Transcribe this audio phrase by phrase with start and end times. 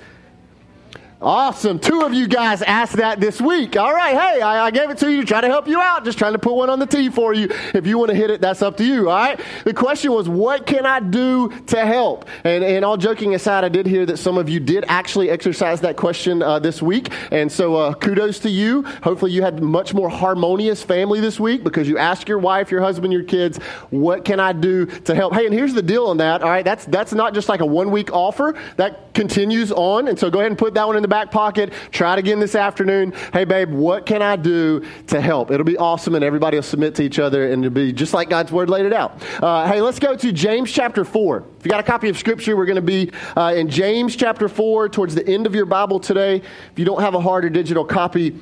[1.21, 1.79] Awesome.
[1.79, 3.75] Two of you guys asked that this week.
[3.75, 4.15] All right.
[4.15, 6.05] Hey, I, I, gave it to you to try to help you out.
[6.05, 7.49] Just trying to put one on the tee for you.
[7.73, 9.09] If you want to hit it, that's up to you.
[9.09, 9.37] All right.
[9.65, 12.25] The question was, what can I do to help?
[12.45, 15.81] And, and all joking aside, I did hear that some of you did actually exercise
[15.81, 17.09] that question uh, this week.
[17.31, 18.83] And so uh, kudos to you.
[19.03, 22.81] Hopefully, you had much more harmonious family this week because you asked your wife, your
[22.81, 23.57] husband, your kids,
[23.89, 25.33] what can I do to help?
[25.33, 26.43] Hey, and here's the deal on that.
[26.43, 26.63] All right.
[26.63, 30.07] That's, that's not just like a one week offer, that continues on.
[30.07, 31.73] And so go ahead and put that one in the back pocket.
[31.91, 33.13] Try it again this afternoon.
[33.33, 35.51] Hey, babe, what can I do to help?
[35.51, 38.29] It'll be awesome, and everybody will submit to each other, and it'll be just like
[38.29, 39.21] God's word laid it out.
[39.43, 41.43] Uh, hey, let's go to James chapter 4.
[41.59, 44.47] If you got a copy of Scripture, we're going to be uh, in James chapter
[44.47, 46.37] 4 towards the end of your Bible today.
[46.37, 48.39] If you don't have a hard or digital copy,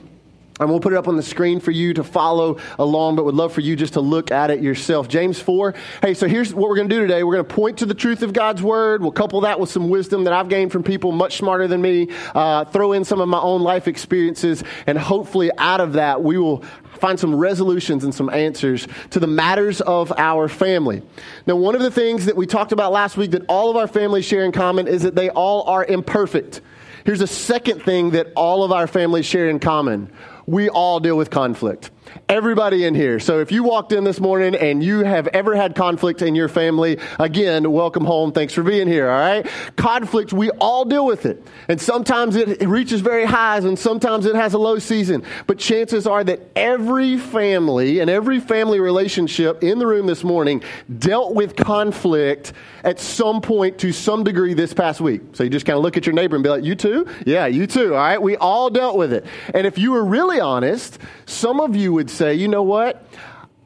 [0.60, 3.36] and we'll put it up on the screen for you to follow along, but would
[3.36, 5.08] love for you just to look at it yourself.
[5.08, 5.74] James 4.
[6.02, 7.24] Hey, so here's what we're going to do today.
[7.24, 9.02] We're going to point to the truth of God's word.
[9.02, 12.10] We'll couple that with some wisdom that I've gained from people much smarter than me,
[12.34, 16.38] uh, throw in some of my own life experiences, and hopefully out of that, we
[16.38, 16.64] will
[16.98, 21.04] find some resolutions and some answers to the matters of our family.
[21.46, 23.88] Now, one of the things that we talked about last week that all of our
[23.88, 26.62] families share in common is that they all are imperfect.
[27.06, 30.12] Here's a second thing that all of our families share in common
[30.48, 31.92] we all deal with conflict.
[32.30, 33.20] Everybody in here.
[33.20, 36.48] So if you walked in this morning and you have ever had conflict in your
[36.48, 38.32] family, again, welcome home.
[38.32, 39.10] Thanks for being here.
[39.10, 39.48] All right.
[39.76, 41.46] Conflict, we all deal with it.
[41.68, 45.24] And sometimes it reaches very highs and sometimes it has a low season.
[45.46, 50.64] But chances are that every family and every family relationship in the room this morning
[51.00, 55.22] dealt with conflict at some point to some degree this past week.
[55.34, 57.08] So you just kind of look at your neighbor and be like, you too?
[57.26, 57.96] Yeah, you too.
[57.96, 58.22] All right.
[58.22, 59.26] We all dealt with it.
[59.54, 63.04] And if you were really honest, some of you would say, you know what?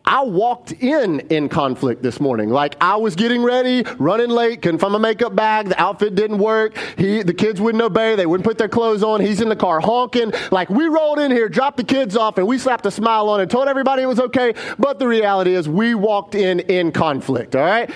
[0.05, 2.49] I walked in in conflict this morning.
[2.49, 6.37] Like I was getting ready, running late, couldn't find my makeup bag, the outfit didn't
[6.37, 6.77] work.
[6.97, 9.19] He, the kids wouldn't obey, they wouldn't put their clothes on.
[9.19, 10.31] He's in the car honking.
[10.49, 13.41] Like we rolled in here, dropped the kids off, and we slapped a smile on
[13.41, 14.53] and told everybody it was okay.
[14.79, 17.53] But the reality is, we walked in in conflict.
[17.53, 17.91] All right,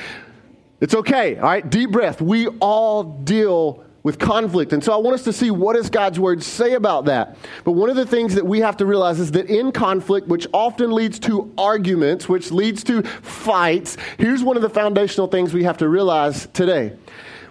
[0.82, 1.38] it's okay.
[1.38, 2.22] All right, deep breath.
[2.22, 4.72] We all deal with conflict.
[4.72, 7.38] And so I want us to see what does God's word say about that.
[7.64, 10.46] But one of the things that we have to realize is that in conflict, which
[10.54, 15.64] often leads to arguments, which leads to fights, here's one of the foundational things we
[15.64, 16.94] have to realize today.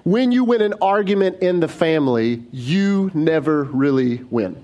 [0.05, 4.63] When you win an argument in the family, you never really win.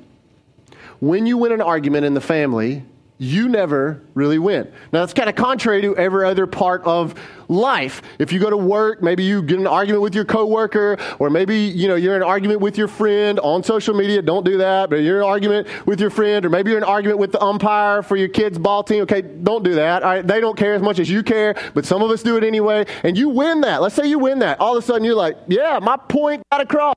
[1.01, 2.85] When you win an argument in the family,
[3.19, 4.67] you never really win.
[4.93, 7.15] Now, that's kind of contrary to every other part of
[7.51, 8.01] life.
[8.19, 11.57] If you go to work, maybe you get an argument with your coworker, or maybe,
[11.57, 14.23] you know, you're in an argument with your friend on social media.
[14.23, 14.89] Don't do that.
[14.89, 17.33] But you're in an argument with your friend, or maybe you're in an argument with
[17.33, 19.03] the umpire for your kid's ball team.
[19.03, 20.03] Okay, don't do that.
[20.03, 22.37] All right, they don't care as much as you care, but some of us do
[22.37, 22.87] it anyway.
[23.03, 23.83] And you win that.
[23.83, 24.61] Let's say you win that.
[24.61, 26.95] All of a sudden, you're like, yeah, my point got across.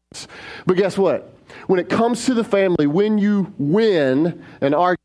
[0.66, 1.34] But guess what?
[1.68, 5.00] When it comes to the family, when you win an argument,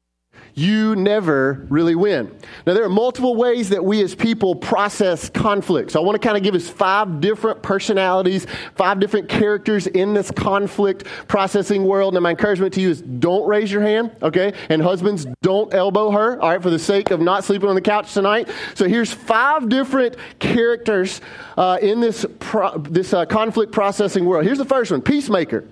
[0.59, 2.37] you never really win.
[2.67, 5.93] Now, there are multiple ways that we as people process conflict.
[5.93, 10.15] So, I want to kind of give us five different personalities, five different characters in
[10.15, 12.17] this conflict processing world.
[12.17, 14.53] And my encouragement to you is don't raise your hand, okay?
[14.69, 17.81] And husbands, don't elbow her, all right, for the sake of not sleeping on the
[17.81, 18.49] couch tonight.
[18.75, 21.21] So, here's five different characters
[21.57, 24.45] uh, in this, pro- this uh, conflict processing world.
[24.45, 25.65] Here's the first one Peacemaker.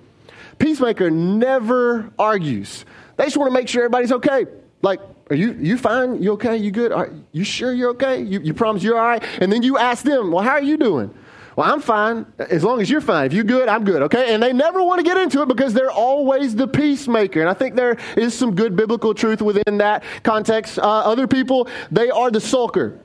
[0.59, 2.85] Peacemaker never argues.
[3.17, 4.45] They just want to make sure everybody's okay.
[4.81, 6.21] Like, are you, you fine?
[6.21, 6.57] You okay?
[6.57, 6.91] You good?
[6.91, 8.21] Are you sure you're okay?
[8.21, 9.23] You, you promise you're all right?
[9.41, 11.13] And then you ask them, well, how are you doing?
[11.55, 13.25] Well, I'm fine as long as you're fine.
[13.25, 14.33] If you're good, I'm good, okay?
[14.35, 17.41] And they never want to get into it because they're always the peacemaker.
[17.41, 20.77] And I think there is some good biblical truth within that context.
[20.77, 22.99] Uh, other people, they are the sulker.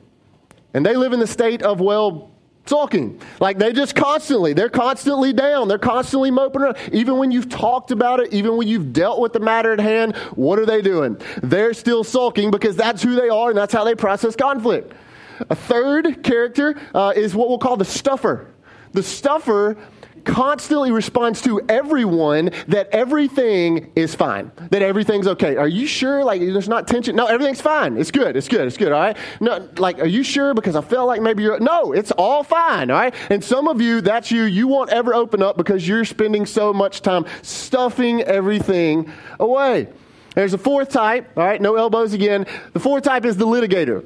[0.75, 2.32] And they live in the state of, well,
[2.67, 3.21] sulking.
[3.41, 5.69] Like they just constantly, they're constantly down.
[5.69, 6.77] They're constantly moping around.
[6.93, 10.17] Even when you've talked about it, even when you've dealt with the matter at hand,
[10.35, 11.21] what are they doing?
[11.43, 14.93] They're still sulking because that's who they are and that's how they process conflict.
[15.51, 18.49] A third character uh, is what we'll call the stuffer.
[18.93, 19.77] The stuffer
[20.25, 25.57] constantly responds to everyone that everything is fine, that everything's okay.
[25.57, 26.25] Are you sure?
[26.25, 27.17] Like, there's not tension?
[27.17, 27.97] No, everything's fine.
[27.97, 28.37] It's good.
[28.37, 28.67] It's good.
[28.67, 28.93] It's good.
[28.93, 29.17] All right.
[29.41, 30.55] No, like, are you sure?
[30.55, 31.61] Because I feel like maybe you're.
[31.61, 32.91] No, it's all fine.
[32.91, 33.15] All right.
[33.31, 34.45] And some of you, that's you.
[34.45, 39.11] You won't ever open up because you're spending so much time stuffing everything
[39.41, 39.89] away.
[40.35, 41.31] There's a fourth type.
[41.37, 41.61] All right.
[41.61, 42.47] No elbows again.
[42.73, 44.05] The fourth type is the litigator.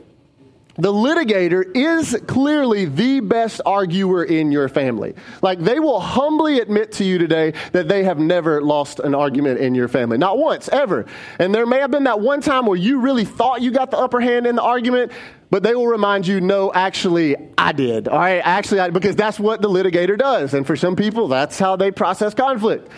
[0.79, 5.15] The litigator is clearly the best arguer in your family.
[5.41, 9.59] Like they will humbly admit to you today that they have never lost an argument
[9.61, 10.19] in your family.
[10.19, 11.07] Not once, ever.
[11.39, 13.97] And there may have been that one time where you really thought you got the
[13.97, 15.13] upper hand in the argument,
[15.51, 18.07] but they will remind you, no, actually, I did.
[18.09, 20.53] All right, actually, I, because that's what the litigator does.
[20.53, 22.89] And for some people, that's how they process conflict.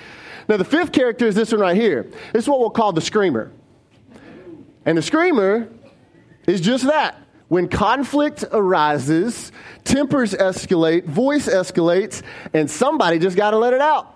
[0.48, 2.10] Now, the fifth character is this one right here.
[2.32, 3.52] This is what we'll call the screamer.
[4.84, 5.68] And the screamer
[6.46, 9.52] is just that when conflict arises,
[9.84, 14.14] tempers escalate, voice escalates, and somebody just got to let it out.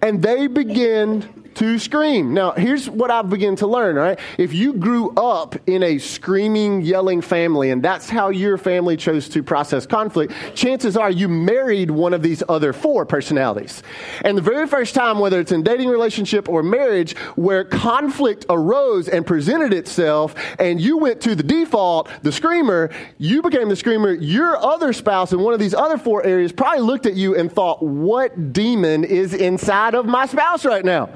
[0.00, 2.34] and they begin to scream.
[2.34, 4.18] Now, here's what I've begun to learn, right?
[4.36, 9.28] If you grew up in a screaming, yelling family, and that's how your family chose
[9.28, 13.84] to process conflict, chances are you married one of these other four personalities.
[14.22, 19.08] And the very first time, whether it's in dating relationship or marriage, where conflict arose
[19.08, 24.12] and presented itself, and you went to the default, the screamer, you became the screamer,
[24.14, 27.52] your other spouse in one of these other four areas probably looked at you and
[27.52, 31.08] thought, what demon is inside of my spouse right now?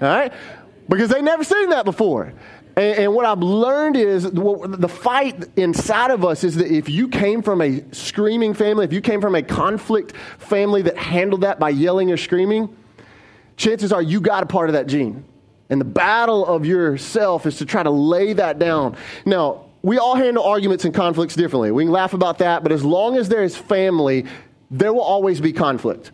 [0.00, 0.32] All right?
[0.88, 2.32] Because they never seen that before.
[2.76, 7.08] And, and, what I've learned is the fight inside of us is that if you
[7.08, 11.58] came from a screaming family, if you came from a conflict family that handled that
[11.58, 12.74] by yelling or screaming,
[13.56, 15.24] chances are you got a part of that gene.
[15.68, 18.96] And the battle of yourself is to try to lay that down.
[19.24, 21.70] Now, we all handle arguments and conflicts differently.
[21.70, 24.26] We can laugh about that, but as long as there is family,
[24.70, 26.10] there will always be conflict.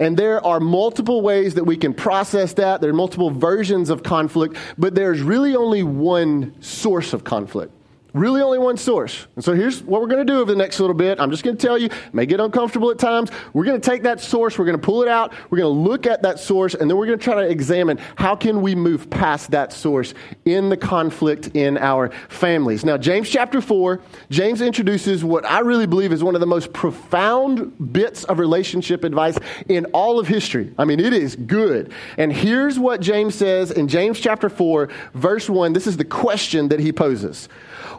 [0.00, 2.80] And there are multiple ways that we can process that.
[2.80, 7.72] There are multiple versions of conflict, but there's really only one source of conflict.
[8.18, 9.28] Really, only one source.
[9.36, 11.20] And so here's what we're going to do over the next little bit.
[11.20, 13.30] I'm just going to tell you, may get uncomfortable at times.
[13.52, 15.80] We're going to take that source, we're going to pull it out, we're going to
[15.88, 18.74] look at that source, and then we're going to try to examine how can we
[18.74, 22.84] move past that source in the conflict in our families.
[22.84, 26.72] Now, James chapter 4, James introduces what I really believe is one of the most
[26.72, 30.74] profound bits of relationship advice in all of history.
[30.76, 31.92] I mean, it is good.
[32.16, 35.72] And here's what James says in James chapter 4, verse 1.
[35.72, 37.48] This is the question that he poses.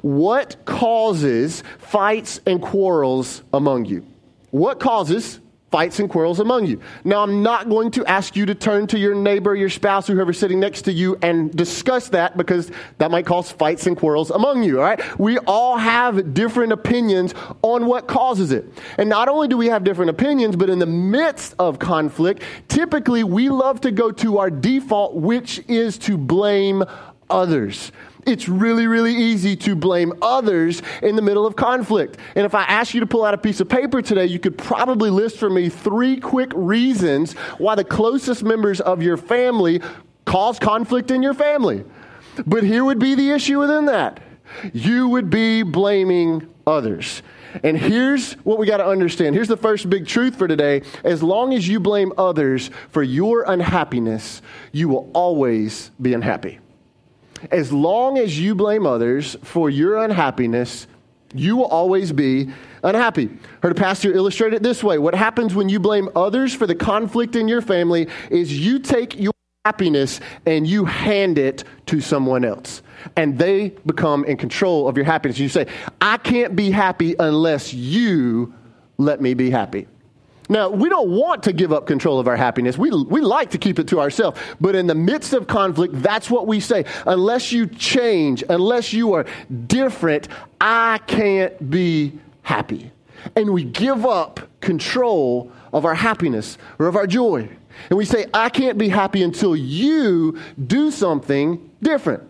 [0.10, 4.08] What causes fights and quarrels among you?
[4.50, 5.40] What causes
[5.70, 6.82] fights and quarrels among you.
[7.04, 10.40] Now, I'm not going to ask you to turn to your neighbor, your spouse, whoever's
[10.40, 14.64] sitting next to you and discuss that because that might cause fights and quarrels among
[14.64, 15.20] you, all right?
[15.20, 18.66] We all have different opinions on what causes it.
[18.98, 23.24] And not only do we have different opinions, but in the midst of conflict, typically
[23.24, 26.84] we love to go to our default, which is to blame
[27.30, 27.92] others
[28.26, 32.18] it's really, really easy to blame others in the middle of conflict.
[32.36, 34.58] And if I ask you to pull out a piece of paper today, you could
[34.58, 39.82] probably list for me three quick reasons why the closest members of your family
[40.26, 41.84] cause conflict in your family.
[42.46, 44.22] But here would be the issue within that
[44.74, 47.22] you would be blaming others.
[47.64, 49.36] And here's what we got to understand.
[49.36, 50.84] Here's the first big truth for today.
[51.04, 56.60] As long as you blame others for your unhappiness, you will always be unhappy.
[57.52, 60.88] As long as you blame others for your unhappiness,
[61.34, 62.50] you will always be
[62.84, 63.30] unhappy.
[63.62, 66.76] Heard a pastor illustrate it this way What happens when you blame others for the
[66.76, 69.34] conflict in your family is you take your
[69.66, 72.82] happiness and you hand it to someone else.
[73.16, 75.38] And they become in control of your happiness.
[75.38, 75.68] You say,
[76.02, 78.54] I can't be happy unless you
[78.98, 79.88] let me be happy.
[80.52, 82.76] Now, we don't want to give up control of our happiness.
[82.78, 84.40] We, we like to keep it to ourselves.
[84.60, 86.86] But in the midst of conflict, that's what we say.
[87.06, 89.26] Unless you change, unless you are
[89.68, 90.28] different,
[90.60, 92.92] I can't be happy.
[93.36, 97.48] And we give up control of our happiness or of our joy.
[97.90, 102.29] And we say, I can't be happy until you do something different.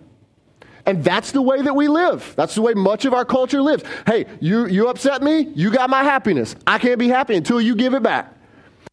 [0.86, 2.34] And that's the way that we live.
[2.36, 3.84] That's the way much of our culture lives.
[4.06, 6.56] Hey, you, you upset me, you got my happiness.
[6.66, 8.34] I can't be happy until you give it back.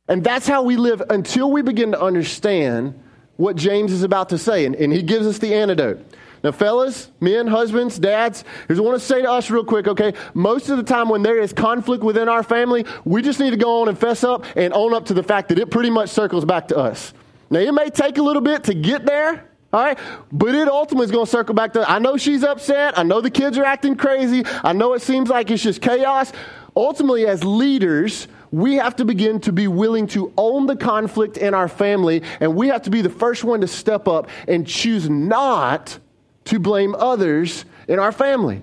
[0.09, 2.99] And that's how we live until we begin to understand
[3.37, 4.65] what James is about to say.
[4.65, 6.05] And, and he gives us the antidote.
[6.45, 9.89] Now, fellas, men, husbands, dads, here's what I want to say to us real quick,
[9.89, 10.15] okay?
[10.35, 13.57] Most of the time when there is conflict within our family, we just need to
[13.57, 16.11] go on and fess up and own up to the fact that it pretty much
[16.11, 17.13] circles back to us.
[17.51, 19.99] Now, it may take a little bit to get there, all right?
[20.33, 22.99] But it ultimately is going to circle back to I know she's upset.
[22.99, 24.43] I know the kids are acting crazy.
[24.65, 26.33] I know it seems like it's just chaos.
[26.75, 31.53] Ultimately, as leaders, we have to begin to be willing to own the conflict in
[31.53, 35.11] our family, and we have to be the first one to step up and choose
[35.11, 35.99] not
[36.45, 38.63] to blame others in our family.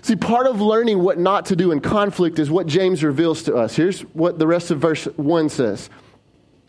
[0.00, 3.54] See, part of learning what not to do in conflict is what James reveals to
[3.54, 3.76] us.
[3.76, 5.90] Here's what the rest of verse 1 says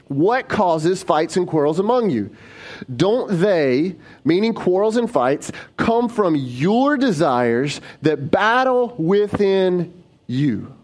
[0.09, 2.35] What causes fights and quarrels among you?
[2.93, 10.75] Don't they, meaning quarrels and fights, come from your desires that battle within you?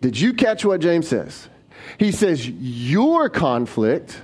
[0.00, 1.48] Did you catch what James says?
[1.98, 4.20] He says, Your conflict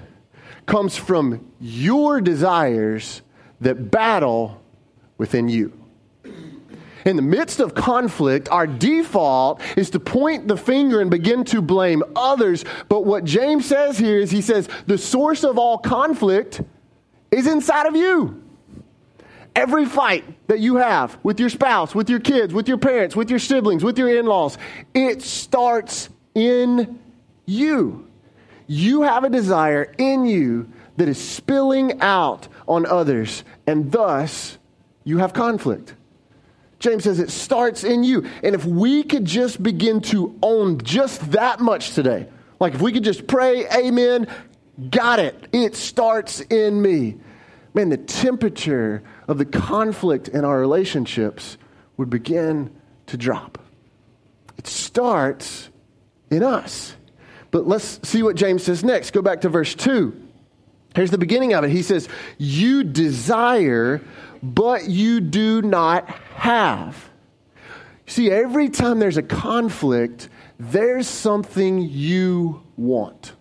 [0.67, 3.23] comes from your desires
[3.61, 4.63] that battle
[5.17, 5.73] within you
[7.09, 11.63] in the midst of conflict, our default is to point the finger and begin to
[11.63, 12.65] blame others.
[12.89, 16.61] But what James says here is he says the source of all conflict
[17.31, 18.43] is inside of you.
[19.57, 23.31] Every fight that you have with your spouse, with your kids, with your parents, with
[23.31, 24.57] your siblings, with your in laws,
[24.95, 27.01] it starts in
[27.47, 28.07] you.
[28.69, 34.59] you have a desire in you that is spilling out on others, and thus
[35.05, 35.95] you have conflict.
[36.79, 38.29] James says it starts in you.
[38.43, 42.29] And if we could just begin to own just that much today,
[42.61, 44.29] like if we could just pray, Amen,
[44.91, 47.17] got it, it starts in me.
[47.75, 51.59] Man, the temperature of the conflict in our relationships
[51.97, 52.75] would begin
[53.07, 53.59] to drop.
[54.57, 55.69] It starts
[56.31, 56.95] in us.
[57.51, 59.13] But let's see what James says next.
[59.13, 60.29] Go back to verse 2.
[60.95, 61.71] Here's the beginning of it.
[61.71, 62.09] He says,
[62.39, 64.03] You desire,
[64.43, 67.11] but you do not have.
[68.07, 70.29] See, every time there's a conflict,
[70.59, 73.33] there's something you want.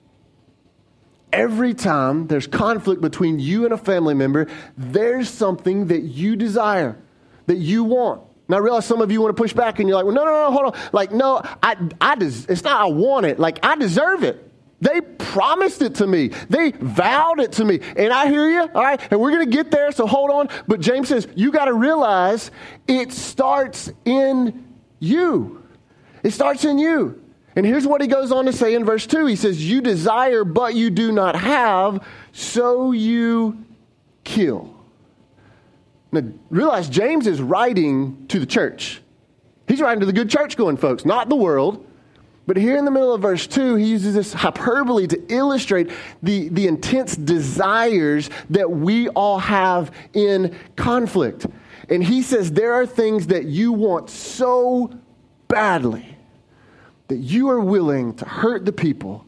[1.32, 6.98] Every time there's conflict between you and a family member, there's something that you desire,
[7.46, 8.22] that you want.
[8.50, 10.26] Now, I realize some of you want to push back and you're like, well, no,
[10.26, 10.90] no, no, hold on.
[10.94, 13.40] Like, no, I, I des- it's not I want it.
[13.40, 14.47] Like, I deserve it.
[14.80, 16.30] They promised it to me.
[16.50, 17.80] They vowed it to me.
[17.96, 19.02] And I hear you, all right?
[19.10, 20.50] And we're going to get there, so hold on.
[20.68, 22.52] But James says, you got to realize
[22.88, 25.64] it starts in you.
[26.24, 27.24] It starts in you.
[27.56, 30.44] And here's what he goes on to say in verse 2 He says, You desire,
[30.44, 33.66] but you do not have, so you
[34.24, 34.76] kill.
[36.12, 39.02] Now, realize James is writing to the church.
[39.68, 41.87] He's writing to the good church going folks, not the world.
[42.48, 45.92] But here in the middle of verse 2, he uses this hyperbole to illustrate
[46.24, 51.46] the, the intense desires that we all have in conflict.
[51.90, 54.98] And he says there are things that you want so
[55.50, 56.18] badly
[57.10, 59.26] that you are willing to hurt the people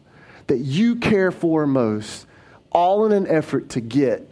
[0.48, 2.26] that you care for most,
[2.72, 4.28] all in an effort to get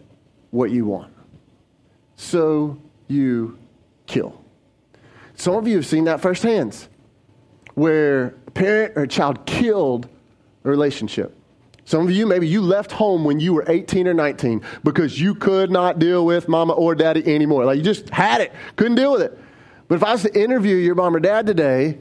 [0.51, 1.13] what you want.
[2.15, 2.77] So
[3.07, 3.57] you
[4.07, 4.41] kill.
[5.35, 6.87] Some of you have seen that firsthand,
[7.75, 10.09] where parent or child killed
[10.63, 11.35] a relationship.
[11.85, 15.35] Some of you, maybe you left home when you were 18 or 19 because you
[15.35, 17.65] could not deal with mama or daddy anymore.
[17.65, 19.37] Like you just had it, couldn't deal with it.
[19.87, 21.99] But if I was to interview your mom or dad today,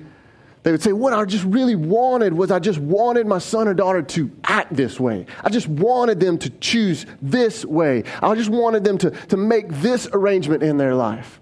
[0.62, 3.74] they would say, What I just really wanted was I just wanted my son or
[3.74, 5.26] daughter to act this way.
[5.44, 8.02] I just wanted them to choose this way.
[8.22, 11.38] I just wanted them to, to make this arrangement in their life.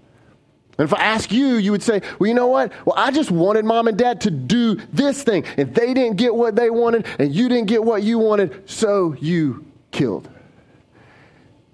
[0.77, 2.71] And if I ask you, you would say, Well, you know what?
[2.85, 5.45] Well, I just wanted mom and dad to do this thing.
[5.57, 9.15] And they didn't get what they wanted, and you didn't get what you wanted, so
[9.19, 10.29] you killed.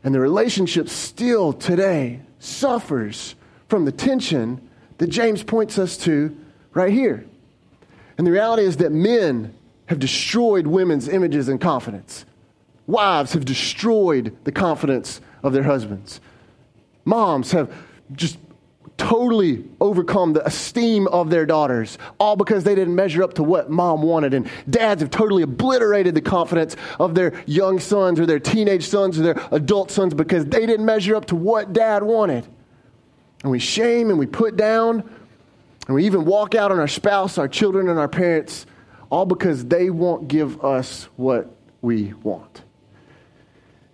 [0.03, 3.35] And the relationship still today suffers
[3.67, 6.35] from the tension that James points us to
[6.73, 7.25] right here.
[8.17, 9.53] And the reality is that men
[9.87, 12.25] have destroyed women's images and confidence.
[12.87, 16.21] Wives have destroyed the confidence of their husbands.
[17.05, 17.73] Moms have
[18.13, 18.37] just
[19.01, 23.71] totally overcome the esteem of their daughters, all because they didn't measure up to what
[23.71, 24.35] mom wanted.
[24.35, 29.17] And dads have totally obliterated the confidence of their young sons or their teenage sons
[29.17, 32.47] or their adult sons because they didn't measure up to what dad wanted.
[33.41, 35.09] And we shame and we put down
[35.87, 38.67] and we even walk out on our spouse, our children, and our parents,
[39.09, 42.61] all because they won't give us what we want.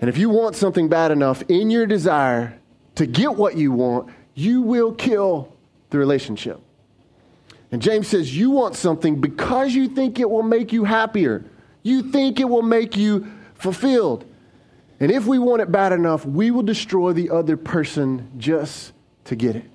[0.01, 2.59] And if you want something bad enough in your desire
[2.95, 5.51] to get what you want, you will kill
[5.89, 6.61] the relationship.
[7.71, 11.43] And James says, You want something because you think it will make you happier.
[11.81, 14.25] You think it will make you fulfilled.
[14.99, 18.93] And if we want it bad enough, we will destroy the other person just
[19.25, 19.65] to get it.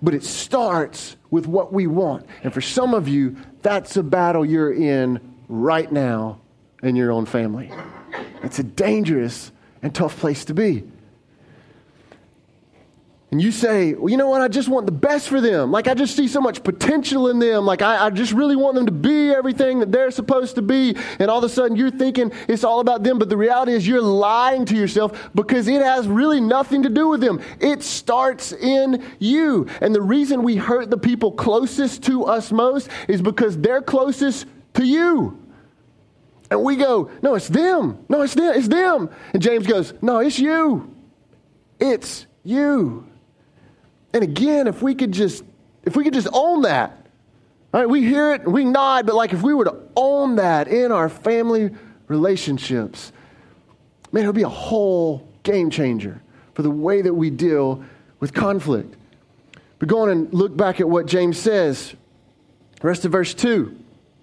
[0.00, 2.24] But it starts with what we want.
[2.44, 6.40] And for some of you, that's a battle you're in right now
[6.84, 7.72] in your own family.
[8.44, 9.50] It's a dangerous
[9.82, 10.84] and tough place to be
[13.34, 14.42] and you say, well, you know what?
[14.42, 15.72] I just want the best for them.
[15.72, 17.66] Like, I just see so much potential in them.
[17.66, 20.96] Like, I, I, just really want them to be everything that they're supposed to be.
[21.18, 23.18] And all of a sudden, you're thinking it's all about them.
[23.18, 27.08] But the reality is, you're lying to yourself because it has really nothing to do
[27.08, 27.40] with them.
[27.58, 29.66] It starts in you.
[29.80, 34.46] And the reason we hurt the people closest to us most is because they're closest
[34.74, 35.42] to you.
[36.52, 37.98] And we go, no, it's them.
[38.08, 38.54] No, it's them.
[38.54, 39.10] It's them.
[39.32, 40.94] And James goes, no, it's you.
[41.80, 43.08] It's you.
[44.14, 45.44] And again, if we could just
[45.84, 47.06] if we could just own that.
[47.72, 47.88] Right?
[47.88, 51.08] We hear it, we nod, but like if we were to own that in our
[51.08, 51.70] family
[52.06, 53.12] relationships,
[54.12, 56.22] man, it would be a whole game changer
[56.54, 57.84] for the way that we deal
[58.20, 58.94] with conflict.
[59.80, 61.94] But go on and look back at what James says.
[62.80, 63.76] The rest of verse 2.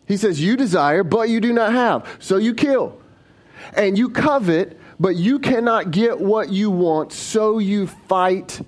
[0.07, 2.97] He says, You desire, but you do not have, so you kill.
[3.73, 8.61] And you covet, but you cannot get what you want, so you fight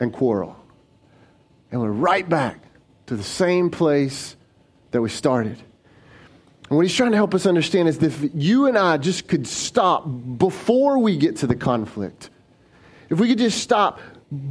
[0.00, 0.56] and quarrel.
[1.70, 2.60] And we're right back
[3.06, 4.36] to the same place
[4.90, 5.58] that we started.
[6.68, 9.28] And what he's trying to help us understand is that if you and I just
[9.28, 12.30] could stop before we get to the conflict,
[13.10, 14.00] if we could just stop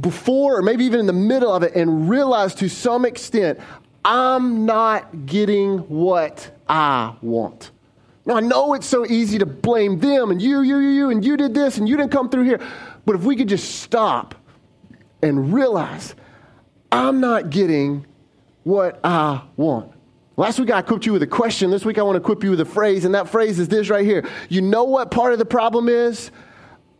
[0.00, 3.58] before or maybe even in the middle of it and realize to some extent,
[4.04, 7.70] I'm not getting what I want.
[8.26, 11.24] Now, I know it's so easy to blame them and you, you, you, you, and
[11.24, 12.60] you did this and you didn't come through here.
[13.04, 14.34] But if we could just stop
[15.24, 16.14] and realize,
[16.92, 18.06] I'm not getting
[18.62, 19.92] what I want.
[20.36, 21.70] Last week I equipped you with a question.
[21.70, 23.88] This week I want to equip you with a phrase, and that phrase is this
[23.88, 24.28] right here.
[24.48, 26.30] You know what part of the problem is?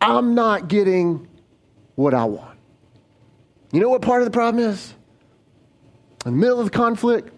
[0.00, 1.28] I'm not getting
[1.96, 2.58] what I want.
[3.72, 4.94] You know what part of the problem is?
[6.24, 7.30] In the middle of the conflict,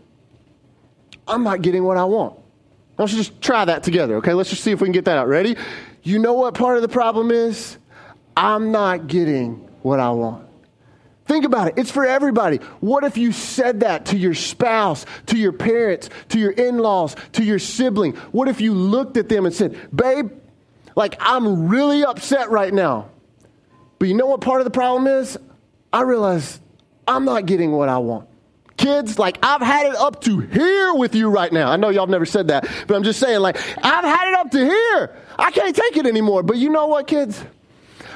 [1.26, 2.38] I'm not getting what I want.
[2.98, 4.34] Let's just try that together, okay?
[4.34, 5.28] Let's just see if we can get that out.
[5.28, 5.56] Ready?
[6.02, 7.78] You know what part of the problem is?
[8.36, 10.45] I'm not getting what I want.
[11.26, 11.74] Think about it.
[11.76, 12.58] It's for everybody.
[12.80, 17.16] What if you said that to your spouse, to your parents, to your in laws,
[17.32, 18.14] to your sibling?
[18.32, 20.30] What if you looked at them and said, Babe,
[20.94, 23.10] like I'm really upset right now.
[23.98, 25.38] But you know what part of the problem is?
[25.92, 26.60] I realize
[27.08, 28.28] I'm not getting what I want.
[28.76, 31.70] Kids, like I've had it up to here with you right now.
[31.70, 34.34] I know y'all have never said that, but I'm just saying, like, I've had it
[34.34, 35.16] up to here.
[35.38, 36.42] I can't take it anymore.
[36.42, 37.42] But you know what, kids?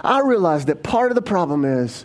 [0.04, 2.04] I realize that part of the problem is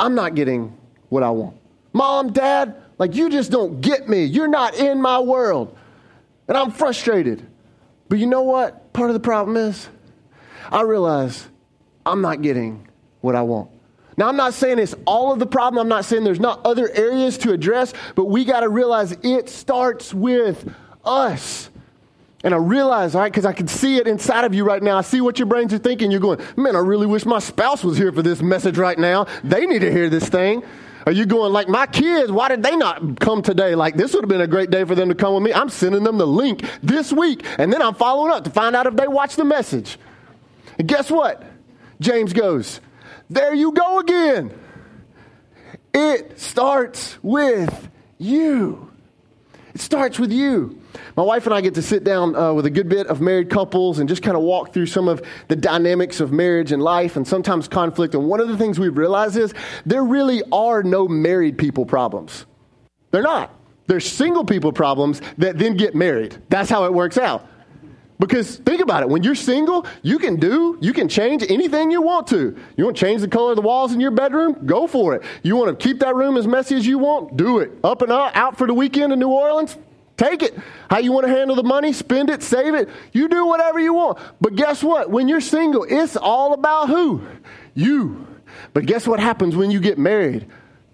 [0.00, 0.76] I'm not getting
[1.10, 1.56] what I want.
[1.92, 4.24] Mom, dad, like you just don't get me.
[4.24, 5.76] You're not in my world.
[6.48, 7.46] And I'm frustrated.
[8.08, 9.88] But you know what part of the problem is?
[10.72, 11.48] I realize
[12.04, 12.88] I'm not getting
[13.20, 13.70] what I want.
[14.16, 15.80] Now, I'm not saying it's all of the problem.
[15.80, 19.48] I'm not saying there's not other areas to address, but we got to realize it
[19.48, 21.69] starts with us.
[22.42, 24.96] And I realize, all right, because I can see it inside of you right now.
[24.96, 26.10] I see what your brains are thinking.
[26.10, 29.26] You're going, man, I really wish my spouse was here for this message right now.
[29.44, 30.62] They need to hear this thing.
[31.06, 33.74] Are you going, like, my kids, why did they not come today?
[33.74, 35.52] Like, this would have been a great day for them to come with me.
[35.52, 38.86] I'm sending them the link this week, and then I'm following up to find out
[38.86, 39.98] if they watch the message.
[40.78, 41.42] And guess what?
[42.00, 42.80] James goes,
[43.28, 44.58] there you go again.
[45.92, 48.89] It starts with you.
[49.74, 50.80] It starts with you.
[51.16, 53.50] My wife and I get to sit down uh, with a good bit of married
[53.50, 57.16] couples and just kind of walk through some of the dynamics of marriage and life
[57.16, 58.14] and sometimes conflict.
[58.14, 59.54] And one of the things we've realized is
[59.86, 62.46] there really are no married people problems.
[63.12, 63.54] They're not.
[63.86, 66.36] There's single people problems that then get married.
[66.48, 67.46] That's how it works out.
[68.20, 72.02] Because think about it, when you're single, you can do, you can change anything you
[72.02, 72.54] want to.
[72.76, 74.66] You want to change the color of the walls in your bedroom?
[74.66, 75.22] Go for it.
[75.42, 77.38] You want to keep that room as messy as you want?
[77.38, 77.72] Do it.
[77.82, 79.76] Up and out, out for the weekend in New Orleans?
[80.18, 80.54] Take it.
[80.90, 82.90] How you want to handle the money, spend it, save it.
[83.14, 84.18] You do whatever you want.
[84.38, 85.08] But guess what?
[85.10, 87.22] When you're single, it's all about who?
[87.72, 88.26] You.
[88.74, 90.46] But guess what happens when you get married?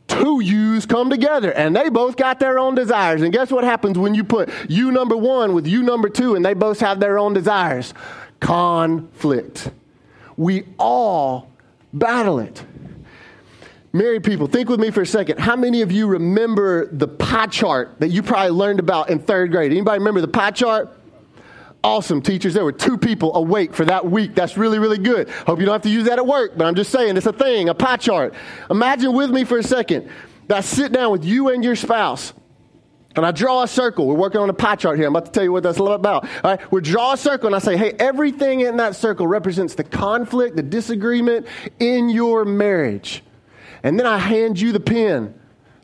[0.08, 3.22] Two yous come together and they both got their own desires.
[3.22, 6.44] And guess what happens when you put you number one with you number two and
[6.44, 7.92] they both have their own desires?
[8.40, 9.70] Conflict.
[10.36, 11.50] We all
[11.92, 12.62] battle it.
[13.92, 15.38] Married people, think with me for a second.
[15.40, 19.50] How many of you remember the pie chart that you probably learned about in third
[19.50, 19.72] grade?
[19.72, 20.95] Anybody remember the pie chart?
[21.84, 22.54] Awesome, teachers.
[22.54, 24.34] There were two people awake for that week.
[24.34, 25.28] That's really, really good.
[25.28, 27.32] Hope you don't have to use that at work, but I'm just saying it's a
[27.32, 28.34] thing, a pie chart.
[28.70, 30.10] Imagine with me for a second
[30.48, 32.32] that I sit down with you and your spouse.
[33.14, 34.06] And I draw a circle.
[34.06, 35.06] We're working on a pie chart here.
[35.06, 36.24] I'm about to tell you what that's all about.
[36.44, 39.74] All right, we draw a circle and I say, hey, everything in that circle represents
[39.74, 41.46] the conflict, the disagreement
[41.78, 43.22] in your marriage.
[43.82, 45.34] And then I hand you the pen.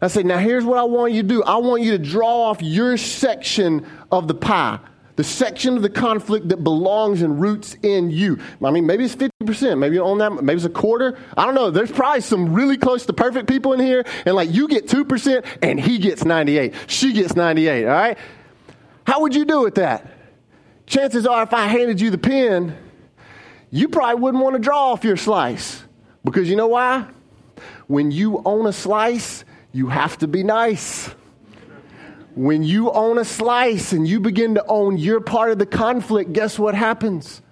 [0.02, 1.42] I say, now here's what I want you to do.
[1.42, 4.81] I want you to draw off your section of the pie,
[5.16, 8.38] the section of the conflict that belongs and roots in you.
[8.64, 11.18] I mean, maybe it's 50%, maybe on that, maybe it's a quarter.
[11.37, 11.70] I don't know.
[11.70, 15.44] There's probably some really close to perfect people in here, and like you get 2%
[15.62, 16.75] and he gets 98.
[16.87, 18.18] She gets 98, all right?
[19.07, 20.11] How would you do with that?
[20.87, 22.77] Chances are, if I handed you the pen,
[23.70, 25.83] you probably wouldn't want to draw off your slice.
[26.25, 27.07] Because you know why?
[27.87, 31.11] When you own a slice, you have to be nice.
[32.34, 36.32] When you own a slice and you begin to own your part of the conflict,
[36.32, 37.42] guess what happens?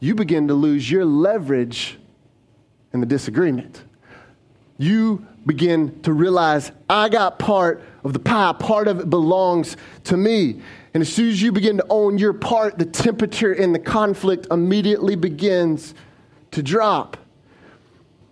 [0.00, 1.98] You begin to lose your leverage
[2.92, 3.82] in the disagreement.
[4.78, 10.16] You begin to realize, I got part of the pie, part of it belongs to
[10.16, 10.60] me.
[10.94, 14.46] And as soon as you begin to own your part, the temperature in the conflict
[14.50, 15.94] immediately begins
[16.52, 17.18] to drop.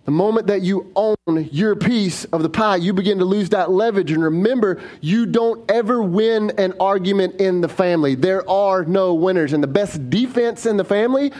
[0.05, 1.15] The moment that you own
[1.51, 4.11] your piece of the pie, you begin to lose that leverage.
[4.11, 8.13] And remember, you don't ever win an argument in the family.
[8.13, 9.51] There are no winners.
[9.51, 11.33] And the best defense in the family,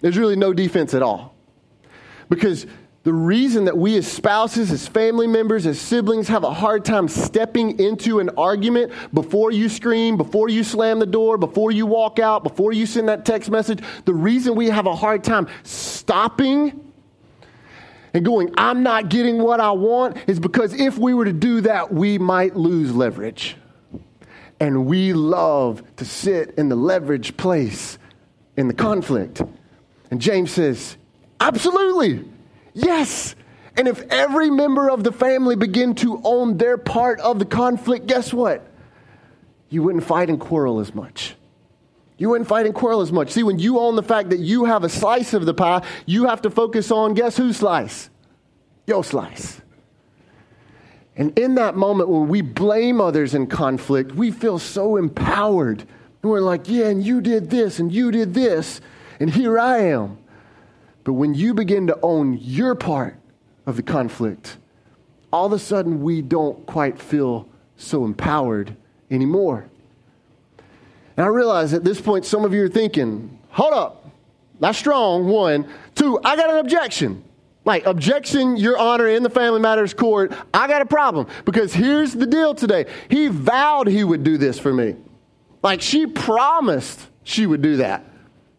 [0.00, 1.34] there's really no defense at all.
[2.28, 2.66] Because
[3.06, 7.06] The reason that we as spouses, as family members, as siblings have a hard time
[7.06, 12.18] stepping into an argument before you scream, before you slam the door, before you walk
[12.18, 16.92] out, before you send that text message, the reason we have a hard time stopping
[18.16, 21.60] and going, I'm not getting what I want, is because if we were to do
[21.60, 23.58] that, we might lose leverage.
[24.58, 27.98] And we love to sit in the leverage place
[28.56, 29.42] in the conflict.
[30.10, 30.96] And James says,
[31.40, 32.24] Absolutely.
[32.72, 33.34] Yes.
[33.76, 38.06] And if every member of the family begin to own their part of the conflict,
[38.06, 38.66] guess what?
[39.68, 41.36] You wouldn't fight and quarrel as much.
[42.18, 43.30] You wouldn't fight and quarrel as much.
[43.30, 46.26] See, when you own the fact that you have a slice of the pie, you
[46.26, 48.08] have to focus on guess whose slice?
[48.86, 49.60] Your slice.
[51.16, 55.80] And in that moment when we blame others in conflict, we feel so empowered.
[56.22, 58.80] And we're like, yeah, and you did this, and you did this,
[59.20, 60.18] and here I am.
[61.04, 63.18] But when you begin to own your part
[63.64, 64.56] of the conflict,
[65.32, 68.76] all of a sudden we don't quite feel so empowered
[69.10, 69.68] anymore.
[71.16, 74.10] And I realize at this point, some of you are thinking, hold up,
[74.60, 75.68] that's strong, one.
[75.94, 77.24] Two, I got an objection.
[77.64, 81.26] Like, objection, your honor, in the Family Matters Court, I got a problem.
[81.44, 82.86] Because here's the deal today.
[83.10, 84.94] He vowed he would do this for me.
[85.62, 88.04] Like, she promised she would do that.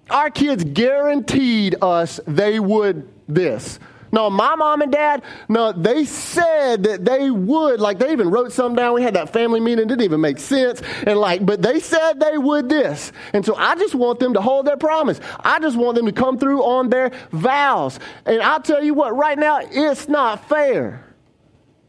[0.10, 3.80] Our kids guaranteed us they would this.
[4.12, 7.80] No, my mom and dad, no, they said that they would.
[7.80, 8.93] Like they even wrote something down.
[8.93, 10.82] We had that family meeting, didn't even make sense.
[11.06, 13.12] And like, but they said they would this.
[13.34, 15.20] And so I just want them to hold their promise.
[15.39, 18.00] I just want them to come through on their vows.
[18.26, 21.04] And I'll tell you what, right now, it's not fair.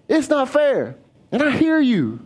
[0.08, 0.96] It's not fair.
[1.30, 2.20] And I hear you.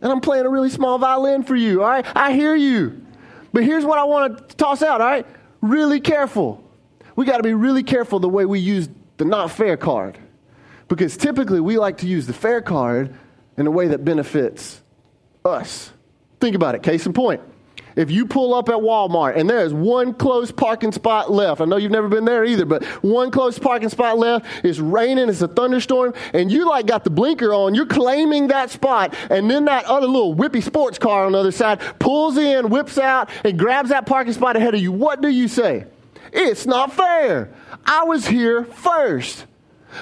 [0.00, 2.06] And I'm playing a really small violin for you, all right?
[2.14, 3.02] I hear you.
[3.52, 5.26] But here's what I want to toss out, all right?
[5.60, 6.62] Really careful.
[7.14, 10.18] We got to be really careful the way we use the not fair card.
[10.88, 13.14] Because typically we like to use the fair card
[13.56, 14.82] in a way that benefits
[15.44, 15.92] us.
[16.40, 16.82] Think about it.
[16.82, 17.40] Case in point.
[17.96, 21.78] If you pull up at Walmart and there's one close parking spot left, I know
[21.78, 25.48] you've never been there either, but one close parking spot left, it's raining, it's a
[25.48, 29.86] thunderstorm, and you like got the blinker on, you're claiming that spot, and then that
[29.86, 33.88] other little whippy sports car on the other side pulls in, whips out, and grabs
[33.88, 34.92] that parking spot ahead of you.
[34.92, 35.86] What do you say?
[36.34, 37.50] It's not fair.
[37.86, 39.46] I was here first.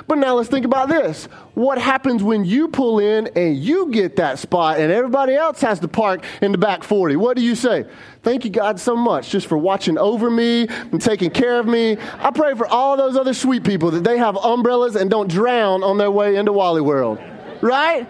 [0.07, 1.27] But now let's think about this.
[1.55, 5.79] What happens when you pull in and you get that spot and everybody else has
[5.81, 7.17] to park in the back 40?
[7.17, 7.85] What do you say?
[8.23, 11.97] Thank you, God, so much just for watching over me and taking care of me.
[12.19, 15.85] I pray for all those other sweet people that they have umbrellas and don't drown
[15.85, 17.21] on their way into Wally World.
[17.61, 18.09] Right?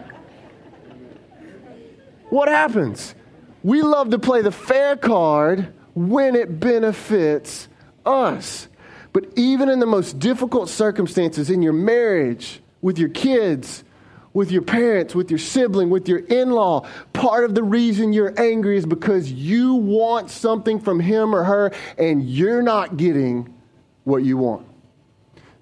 [2.30, 3.14] What happens?
[3.62, 7.68] We love to play the fair card when it benefits
[8.06, 8.68] us.
[9.14, 13.84] But even in the most difficult circumstances in your marriage, with your kids,
[14.32, 18.34] with your parents, with your sibling, with your in law, part of the reason you're
[18.38, 23.54] angry is because you want something from him or her and you're not getting
[24.02, 24.66] what you want.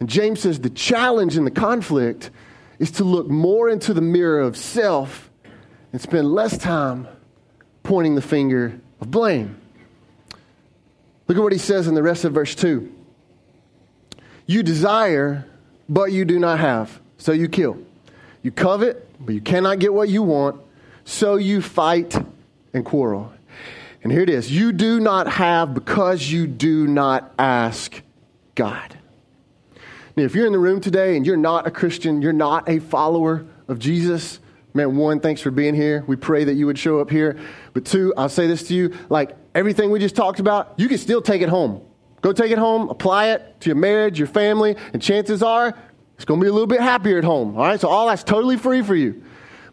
[0.01, 2.31] And James says the challenge in the conflict
[2.79, 5.31] is to look more into the mirror of self
[5.93, 7.07] and spend less time
[7.83, 9.61] pointing the finger of blame.
[11.29, 13.01] Look at what he says in the rest of verse 2.
[14.47, 15.47] You desire,
[15.89, 17.79] but you do not have, so you kill.
[18.43, 20.61] You covet, but you cannot get what you want,
[21.05, 22.17] so you fight
[22.75, 23.33] and quarrel.
[24.03, 28.03] And here it is you do not have because you do not ask
[28.55, 28.99] God.
[30.17, 32.81] Now, if you're in the room today and you're not a Christian, you're not a
[32.81, 34.41] follower of Jesus,
[34.75, 36.05] man, one, thanks for being here.
[36.07, 37.39] We pray that you would show up here.
[37.73, 40.99] But two, I'll say this to you like everything we just talked about, you can
[40.99, 41.81] still take it home.
[42.23, 45.77] Go take it home, apply it to your marriage, your family, and chances are
[46.17, 47.57] it's going to be a little bit happier at home.
[47.57, 49.23] All right, so all that's totally free for you.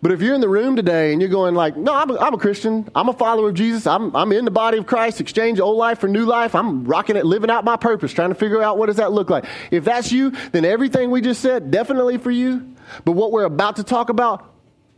[0.01, 2.33] But if you're in the room today and you're going like, no, I'm a, I'm
[2.33, 2.89] a Christian.
[2.95, 3.85] I'm a follower of Jesus.
[3.85, 5.21] I'm, I'm in the body of Christ.
[5.21, 6.55] Exchange old life for new life.
[6.55, 9.29] I'm rocking it, living out my purpose, trying to figure out what does that look
[9.29, 9.45] like.
[9.69, 12.75] If that's you, then everything we just said, definitely for you.
[13.05, 14.51] But what we're about to talk about,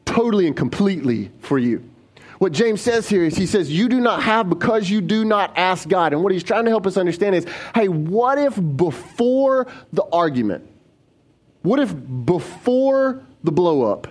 [0.06, 1.91] totally and completely for you.
[2.42, 5.56] What James says here is he says, You do not have because you do not
[5.60, 6.12] ask God.
[6.12, 10.68] And what he's trying to help us understand is hey, what if before the argument,
[11.62, 11.94] what if
[12.26, 14.08] before the blow up,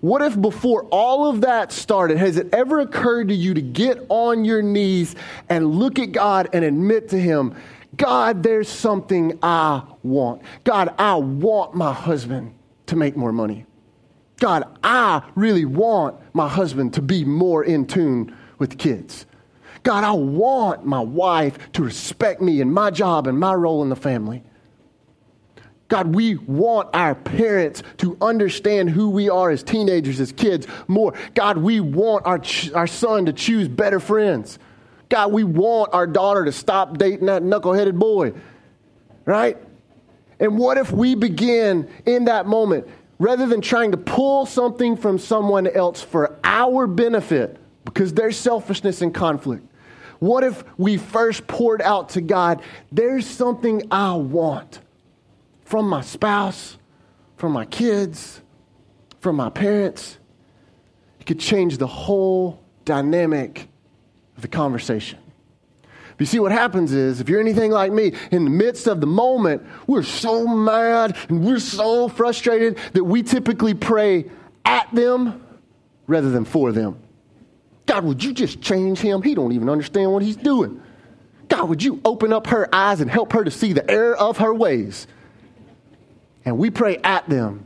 [0.00, 4.02] what if before all of that started, has it ever occurred to you to get
[4.08, 5.14] on your knees
[5.50, 7.54] and look at God and admit to Him,
[7.98, 10.40] God, there's something I want.
[10.64, 12.54] God, I want my husband
[12.86, 13.66] to make more money.
[14.40, 19.26] God, I really want my husband to be more in tune with kids.
[19.82, 23.90] God, I want my wife to respect me and my job and my role in
[23.90, 24.42] the family.
[25.88, 31.14] God, we want our parents to understand who we are as teenagers, as kids more.
[31.34, 34.58] God, we want our, ch- our son to choose better friends.
[35.08, 38.32] God, we want our daughter to stop dating that knuckleheaded boy,
[39.24, 39.58] right?
[40.38, 42.86] And what if we begin in that moment,
[43.20, 49.02] rather than trying to pull something from someone else for our benefit, because there's selfishness
[49.02, 49.64] and conflict?
[50.18, 54.80] What if we first poured out to God, there's something I want
[55.64, 56.78] from my spouse,
[57.36, 58.40] from my kids,
[59.20, 60.18] from my parents?
[61.20, 63.68] It could change the whole dynamic
[64.36, 65.18] of the conversation.
[66.20, 69.06] You see, what happens is, if you're anything like me, in the midst of the
[69.06, 74.26] moment, we're so mad and we're so frustrated that we typically pray
[74.66, 75.42] at them
[76.06, 76.98] rather than for them.
[77.86, 79.22] God, would you just change him?
[79.22, 80.82] He don't even understand what he's doing.
[81.48, 84.36] God, would you open up her eyes and help her to see the error of
[84.36, 85.06] her ways?
[86.44, 87.64] And we pray at them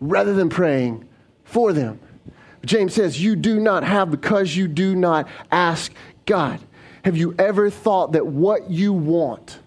[0.00, 1.08] rather than praying
[1.42, 1.98] for them.
[2.64, 5.92] James says, You do not have because you do not ask
[6.24, 6.60] God.
[7.04, 9.58] Have you ever thought that what you want,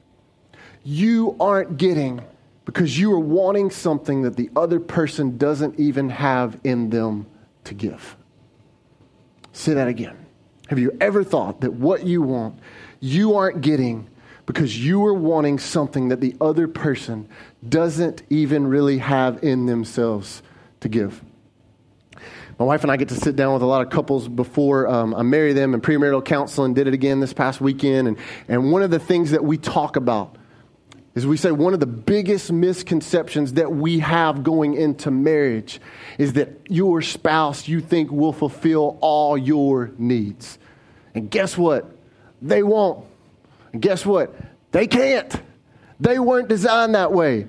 [0.83, 2.21] you aren't getting
[2.65, 7.25] because you are wanting something that the other person doesn't even have in them
[7.65, 8.15] to give?
[9.53, 10.17] Say that again.
[10.67, 12.59] Have you ever thought that what you want,
[12.99, 14.07] you aren't getting
[14.45, 17.27] because you are wanting something that the other person
[17.67, 20.41] doesn't even really have in themselves
[20.79, 21.21] to give?
[22.61, 25.15] My wife and I get to sit down with a lot of couples before um,
[25.15, 26.75] I marry them and premarital counseling.
[26.75, 28.07] Did it again this past weekend.
[28.07, 30.35] And, and one of the things that we talk about
[31.15, 35.81] is we say one of the biggest misconceptions that we have going into marriage
[36.19, 40.59] is that your spouse you think will fulfill all your needs.
[41.15, 41.89] And guess what?
[42.43, 43.07] They won't.
[43.73, 44.35] And guess what?
[44.71, 45.35] They can't.
[45.99, 47.47] They weren't designed that way.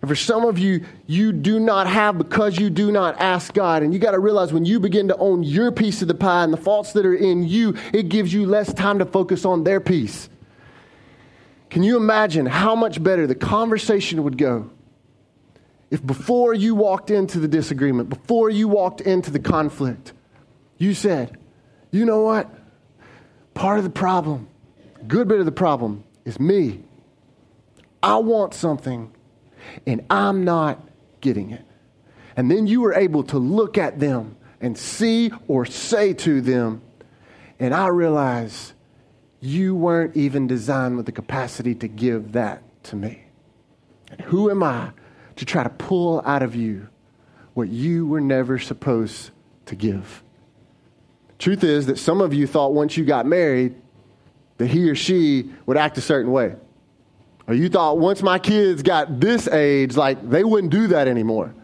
[0.00, 3.82] And for some of you, you do not have because you do not ask God.
[3.82, 6.44] And you got to realize when you begin to own your piece of the pie
[6.44, 9.64] and the faults that are in you, it gives you less time to focus on
[9.64, 10.28] their piece.
[11.70, 14.70] Can you imagine how much better the conversation would go
[15.90, 20.12] if before you walked into the disagreement, before you walked into the conflict,
[20.76, 21.36] you said,
[21.90, 22.50] you know what?
[23.54, 24.48] Part of the problem,
[25.06, 26.84] good bit of the problem, is me.
[28.02, 29.12] I want something
[29.86, 30.86] and I'm not
[31.20, 31.64] getting it.
[32.36, 36.82] And then you were able to look at them and see or say to them,
[37.58, 38.74] and I realize
[39.40, 43.24] you weren't even designed with the capacity to give that to me.
[44.10, 44.90] And who am I
[45.36, 46.88] to try to pull out of you
[47.54, 49.30] what you were never supposed
[49.66, 50.22] to give?
[51.38, 53.74] Truth is that some of you thought once you got married
[54.58, 56.56] that he or she would act a certain way.
[57.48, 61.54] You thought once my kids got this age, like they wouldn't do that anymore.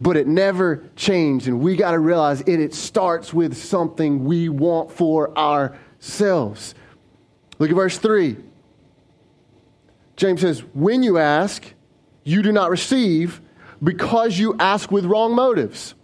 [0.00, 4.48] But it never changed, and we got to realize it, it starts with something we
[4.48, 6.74] want for ourselves.
[7.58, 8.36] Look at verse 3.
[10.16, 11.72] James says, When you ask,
[12.24, 13.40] you do not receive
[13.82, 15.94] because you ask with wrong motives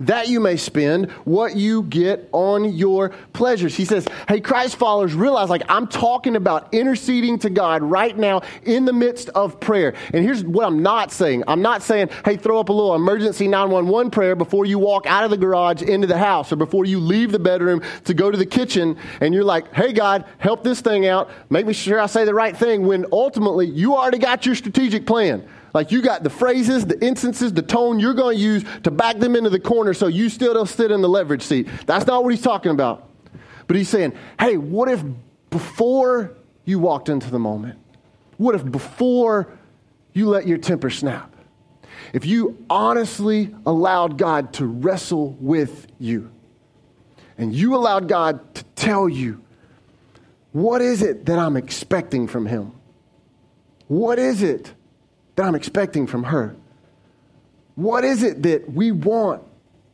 [0.00, 3.74] that you may spend what you get on your pleasures.
[3.74, 8.42] He says, Hey, Christ followers, realize like I'm talking about interceding to God right now
[8.62, 9.94] in the midst of prayer.
[10.12, 13.48] And here's what I'm not saying I'm not saying, Hey, throw up a little emergency
[13.48, 17.00] 911 prayer before you walk out of the garage into the house or before you
[17.00, 20.80] leave the bedroom to go to the kitchen and you're like, Hey, God, help this
[20.80, 21.30] thing out.
[21.50, 25.06] Make me sure I say the right thing when ultimately you already got your strategic
[25.06, 25.46] plan.
[25.76, 29.18] Like you got the phrases, the instances, the tone you're going to use to back
[29.18, 31.68] them into the corner so you still don't sit in the leverage seat.
[31.84, 33.10] That's not what he's talking about.
[33.66, 35.04] But he's saying, hey, what if
[35.50, 36.34] before
[36.64, 37.78] you walked into the moment,
[38.38, 39.52] what if before
[40.14, 41.36] you let your temper snap,
[42.14, 46.32] if you honestly allowed God to wrestle with you
[47.36, 49.42] and you allowed God to tell you,
[50.52, 52.72] what is it that I'm expecting from Him?
[53.88, 54.72] What is it
[55.36, 56.56] that I'm expecting from her?
[57.76, 59.42] What is it that we want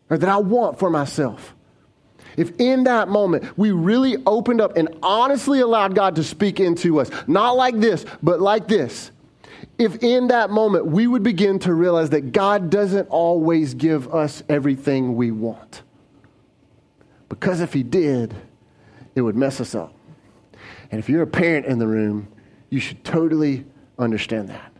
[0.08, 1.54] or that I want for myself?
[2.36, 7.00] If in that moment we really opened up and honestly allowed God to speak into
[7.00, 9.10] us, not like this, but like this,
[9.78, 14.42] if in that moment we would begin to realize that God doesn't always give us
[14.48, 15.82] everything we want.
[17.28, 18.34] Because if He did,
[19.14, 19.94] it would mess us up.
[20.90, 22.28] And if you're a parent in the room,
[22.70, 23.64] you should totally
[23.98, 24.71] understand that.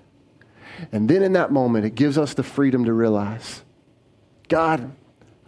[0.90, 3.62] And then in that moment, it gives us the freedom to realize
[4.48, 4.92] God,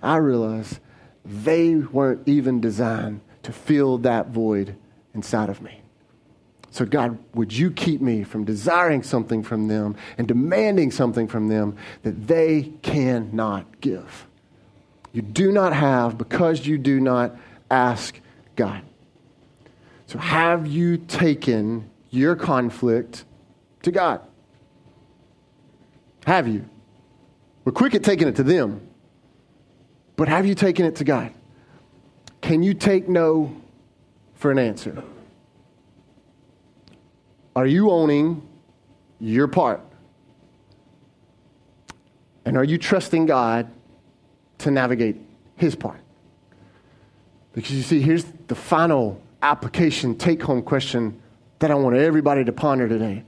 [0.02, 0.80] I realize
[1.24, 4.76] they weren't even designed to fill that void
[5.14, 5.80] inside of me.
[6.70, 11.48] So, God, would you keep me from desiring something from them and demanding something from
[11.48, 14.26] them that they cannot give?
[15.12, 17.36] You do not have because you do not
[17.70, 18.18] ask
[18.56, 18.82] God.
[20.06, 23.24] So, have you taken your conflict
[23.82, 24.20] to God?
[26.24, 26.68] Have you?
[27.64, 28.80] We're quick at taking it to them,
[30.16, 31.32] but have you taken it to God?
[32.40, 33.54] Can you take no
[34.34, 35.02] for an answer?
[37.56, 38.46] Are you owning
[39.18, 39.80] your part?
[42.44, 43.70] And are you trusting God
[44.58, 45.16] to navigate
[45.56, 46.00] his part?
[47.54, 51.20] Because you see, here's the final application take home question
[51.60, 53.24] that I want everybody to ponder today.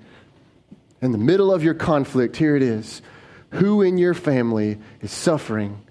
[1.03, 3.03] In the middle of your conflict, here it is.
[3.51, 5.85] Who in your family is suffering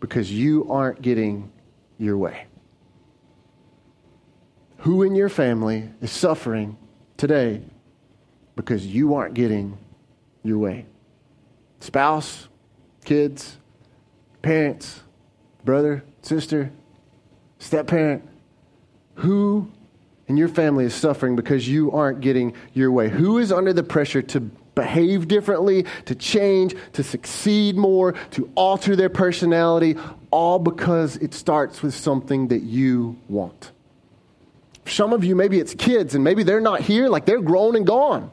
[0.00, 1.50] because you aren't getting
[1.98, 2.46] your way?
[4.78, 6.76] Who in your family is suffering
[7.16, 7.62] today
[8.56, 9.78] because you aren't getting
[10.42, 10.86] your way.
[11.80, 12.48] Spouse,
[13.04, 13.56] kids,
[14.42, 15.02] parents,
[15.64, 16.70] brother, sister,
[17.58, 18.26] step parent,
[19.14, 19.70] who
[20.30, 23.08] in your family is suffering because you aren't getting your way?
[23.08, 28.96] Who is under the pressure to behave differently, to change, to succeed more, to alter
[28.96, 29.96] their personality,
[30.30, 33.72] all because it starts with something that you want?
[34.86, 37.86] some of you, maybe it's kids and maybe they're not here, like they're grown and
[37.86, 38.30] gone.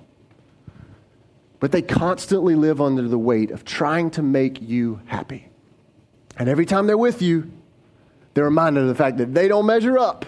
[1.59, 5.49] But they constantly live under the weight of trying to make you happy.
[6.37, 7.51] And every time they're with you,
[8.33, 10.25] they're reminded of the fact that they don't measure up.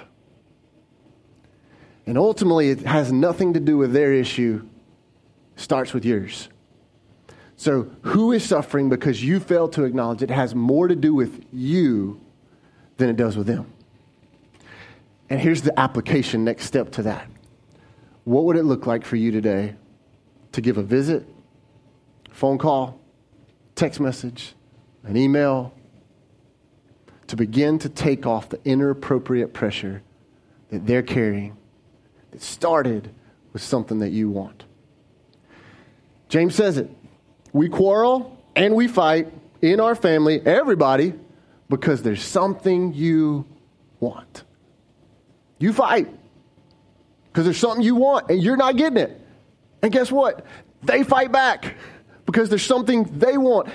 [2.10, 4.68] And ultimately, it has nothing to do with their issue,
[5.56, 6.50] it starts with yours.
[7.56, 11.46] So, who is suffering because you fail to acknowledge it has more to do with
[11.54, 12.20] you
[12.98, 13.72] than it does with them?
[15.30, 17.28] And here's the application, next step to that.
[18.24, 19.76] What would it look like for you today
[20.54, 21.28] to give a visit,
[22.32, 23.00] phone call,
[23.76, 24.56] text message,
[25.04, 25.76] an email,
[27.28, 30.02] to begin to take off the inappropriate pressure
[30.72, 31.56] that they're carrying
[32.32, 33.14] that started
[33.54, 34.66] with something that you want.
[36.28, 36.90] James says it.
[37.54, 41.14] We quarrel and we fight in our family, everybody,
[41.70, 43.46] because there's something you
[44.00, 44.44] want.
[45.58, 46.08] You fight
[47.28, 49.20] because there's something you want and you're not getting it.
[49.82, 50.46] And guess what?
[50.84, 51.76] They fight back
[52.26, 53.70] because there's something they want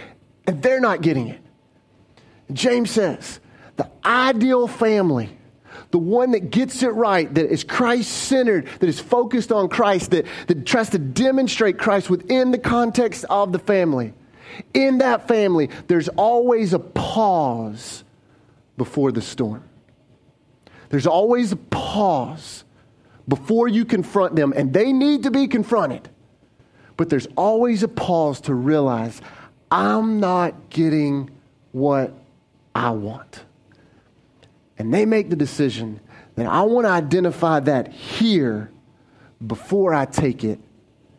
[0.46, 1.40] and they're not getting it.
[2.52, 3.40] James says
[3.76, 5.36] the ideal family,
[5.94, 10.10] the one that gets it right, that is Christ centered, that is focused on Christ,
[10.10, 14.12] that, that tries to demonstrate Christ within the context of the family.
[14.74, 18.02] In that family, there's always a pause
[18.76, 19.62] before the storm.
[20.88, 22.64] There's always a pause
[23.28, 26.08] before you confront them, and they need to be confronted.
[26.96, 29.22] But there's always a pause to realize
[29.70, 31.30] I'm not getting
[31.70, 32.12] what
[32.74, 33.44] I want.
[34.78, 36.00] And they make the decision
[36.34, 38.70] that I want to identify that here
[39.44, 40.58] before I take it